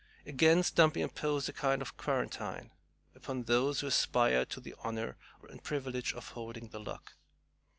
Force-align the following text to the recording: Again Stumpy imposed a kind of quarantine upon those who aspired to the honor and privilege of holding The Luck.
Again 0.25 0.63
Stumpy 0.63 0.99
imposed 1.03 1.47
a 1.47 1.53
kind 1.53 1.79
of 1.79 1.95
quarantine 1.95 2.71
upon 3.13 3.43
those 3.43 3.81
who 3.81 3.85
aspired 3.85 4.49
to 4.49 4.59
the 4.59 4.73
honor 4.79 5.15
and 5.47 5.63
privilege 5.63 6.11
of 6.13 6.29
holding 6.29 6.69
The 6.69 6.79
Luck. 6.79 7.13